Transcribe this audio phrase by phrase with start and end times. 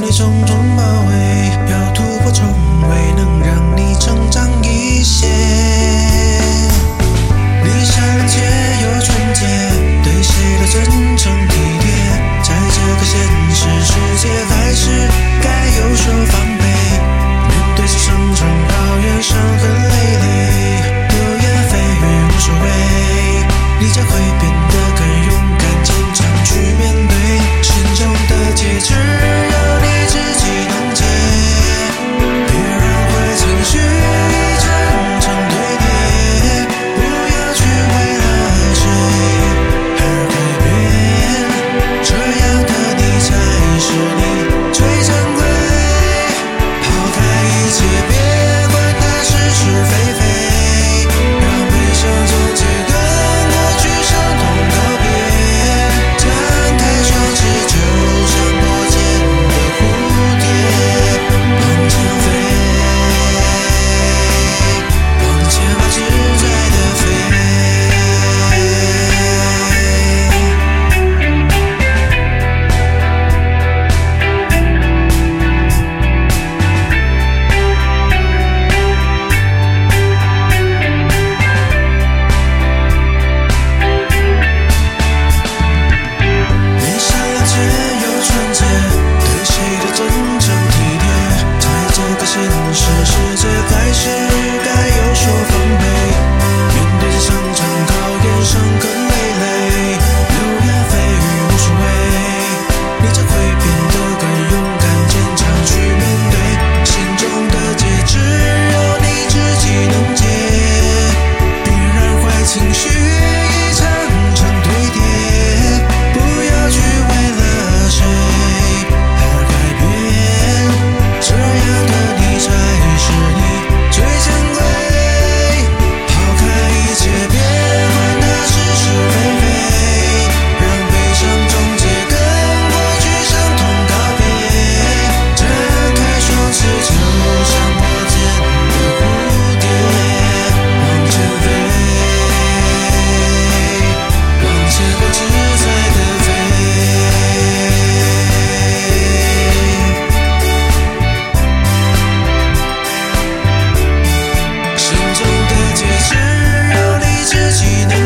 [0.00, 2.67] 你重重包围，要突破重围。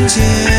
[0.07, 0.52] 间